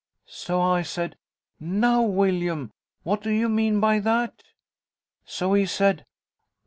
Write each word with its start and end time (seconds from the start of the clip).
So 0.25 0.59
I 0.61 0.81
said, 0.81 1.15
'Now, 1.59 2.01
Willyum, 2.01 2.71
what 3.03 3.21
do 3.21 3.29
you 3.29 3.47
mean 3.47 3.79
by 3.79 3.99
that?' 3.99 4.41
So 5.25 5.53
he 5.53 5.67
said, 5.67 5.99
'No. 5.99 6.05